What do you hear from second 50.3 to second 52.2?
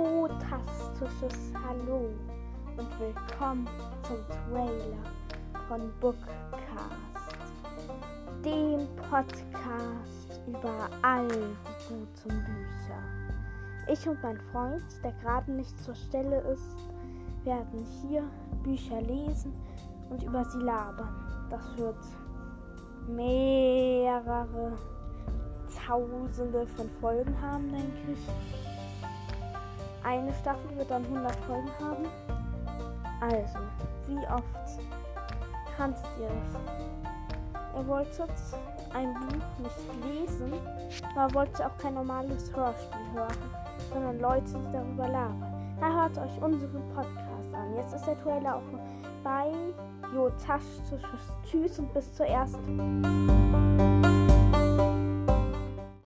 Tasch. Tschüss und bis